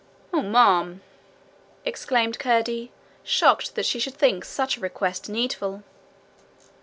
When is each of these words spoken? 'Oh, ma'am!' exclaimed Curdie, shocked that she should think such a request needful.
'Oh, 0.33 0.41
ma'am!' 0.41 1.01
exclaimed 1.85 2.39
Curdie, 2.39 2.91
shocked 3.21 3.75
that 3.75 3.85
she 3.85 3.99
should 3.99 4.15
think 4.15 4.43
such 4.43 4.75
a 4.77 4.81
request 4.81 5.29
needful. 5.29 5.83